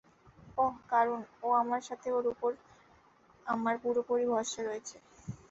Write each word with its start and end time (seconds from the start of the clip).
ওহ, 0.57 0.73
কারুন, 0.89 1.21
ও 1.43 1.57
আমার 1.61 1.81
সাথে 1.87 2.07
ওর 2.11 2.25
উপর 2.27 2.51
আমার 3.45 3.75
পুরোপুরি 3.83 4.25
ভরসা 4.31 4.61
রয়েছে। 4.63 4.95